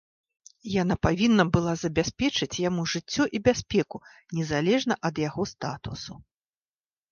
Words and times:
Яна 0.81 0.95
павінна 1.05 1.45
была 1.57 1.73
забяспечыць 1.83 2.61
яму 2.69 2.87
жыццё 2.95 3.23
і 3.39 3.43
бяспеку, 3.49 4.03
незалежна 4.41 5.01
ад 5.13 5.25
яго 5.29 5.49
статусу. 5.55 6.21